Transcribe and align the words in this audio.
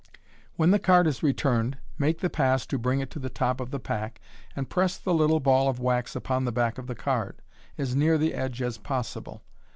When 0.55 0.71
the 0.71 0.79
card 0.79 1.05
is 1.05 1.21
returned, 1.21 1.77
make 1.99 2.21
the 2.21 2.29
pass 2.31 2.65
to 2.65 2.79
bring 2.79 3.01
it 3.01 3.11
to 3.11 3.19
the 3.19 3.29
top 3.29 3.59
of 3.59 3.69
the 3.69 3.79
pack, 3.79 4.19
and 4.55 4.67
press 4.67 4.97
the 4.97 5.13
little 5.13 5.39
ball 5.39 5.69
of 5.69 5.79
wax 5.79 6.15
upon 6.15 6.43
the 6.43 6.51
back 6.51 6.79
of 6.79 6.87
the 6.87 6.95
card, 6.95 7.39
as 7.77 7.95
near 7.95 8.17
the 8.17 8.33
edge 8.33 8.63
as 8.63 8.79
possible. 8.79 9.43